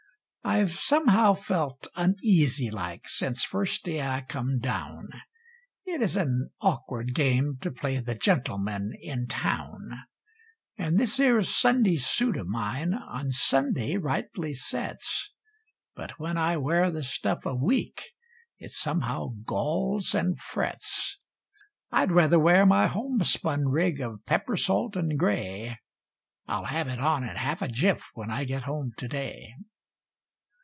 [0.43, 5.07] I've somehow felt uneasy like, since first day I come down;
[5.85, 9.99] It is an awkward game to play the gentleman in town;
[10.77, 15.31] And this 'ere Sunday suit of mine on Sunday rightly sets;
[15.95, 18.09] But when I wear the stuff a week,
[18.57, 21.19] it somehow galls and frets.
[21.91, 25.77] I'd rather wear my homespun rig of pepper salt and gray
[26.47, 29.53] I'll have it on in half a jiff, when I get home to day.